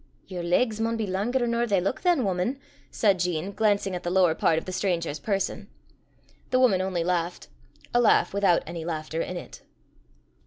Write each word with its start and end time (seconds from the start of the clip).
"Yer 0.25 0.41
legs 0.41 0.79
maun 0.81 0.97
be 0.97 1.05
langer 1.05 1.47
nor 1.47 1.67
they 1.67 1.79
luik 1.79 2.01
than, 2.01 2.23
wuman," 2.23 2.59
said 2.89 3.19
Jean, 3.19 3.53
glancing 3.53 3.93
at 3.95 4.01
the 4.01 4.09
lower 4.09 4.33
part 4.33 4.57
of 4.57 4.65
the 4.65 4.71
stranger's 4.71 5.19
person. 5.19 5.67
The 6.49 6.59
woman 6.59 6.81
only 6.81 7.03
laughed 7.03 7.49
a 7.93 8.01
laugh 8.01 8.33
without 8.33 8.63
any 8.65 8.83
laughter 8.83 9.21
in 9.21 9.37
it. 9.37 9.61